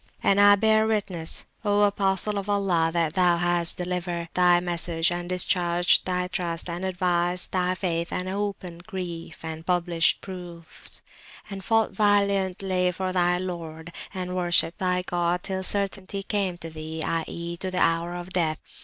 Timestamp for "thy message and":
4.33-5.29